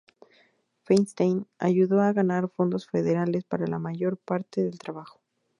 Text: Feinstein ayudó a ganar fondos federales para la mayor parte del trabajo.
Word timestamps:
Feinstein 0.81 1.45
ayudó 1.59 2.01
a 2.01 2.11
ganar 2.11 2.49
fondos 2.49 2.87
federales 2.87 3.43
para 3.43 3.67
la 3.67 3.77
mayor 3.77 4.17
parte 4.17 4.63
del 4.63 4.79
trabajo. 4.79 5.21